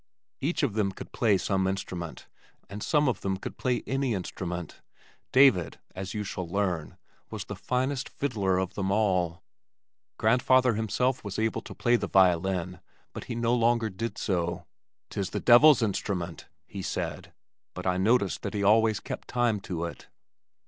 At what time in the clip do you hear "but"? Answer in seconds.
13.13-13.25, 17.75-17.85